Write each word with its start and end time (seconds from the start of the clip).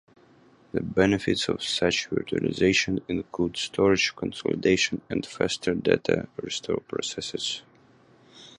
The 0.71 0.81
benefits 0.81 1.47
of 1.47 1.61
such 1.61 2.09
virtualization 2.09 3.03
include 3.07 3.55
storage 3.55 4.15
consolidation 4.15 5.01
and 5.11 5.23
faster 5.23 5.75
data 5.75 6.27
restore 6.41 6.79
processes. 6.79 7.61